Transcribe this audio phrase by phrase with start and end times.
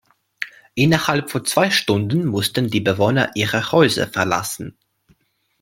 [0.73, 4.75] Innerhalb von zwei Stunden mussten die Bewohner ihre Häuser verlassen.